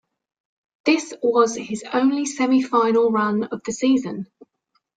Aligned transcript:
This 0.83 1.13
was 1.21 1.55
his 1.55 1.83
only 1.93 2.25
semi-final 2.25 3.11
run 3.11 3.43
of 3.43 3.61
the 3.63 3.71
season. 3.71 4.25